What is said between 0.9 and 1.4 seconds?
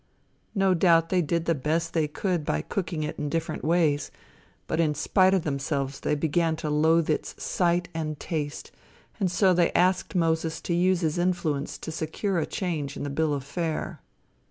they